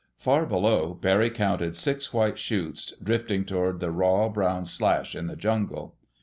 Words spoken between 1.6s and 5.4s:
six white 'chutes drifting toward the raw, brown slash in the